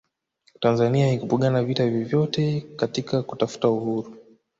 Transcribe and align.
tanzania 0.59 1.07
haikupigana 1.07 1.63
vita 1.63 1.83
yoyote 1.83 2.65
katika 2.75 3.23
kutafuta 3.23 3.69
uhuru 3.69 4.17